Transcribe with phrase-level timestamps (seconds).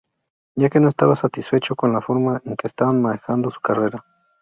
[0.55, 4.03] Ya que no estaba satisfecho con la forma en que estaban manejando su carrera.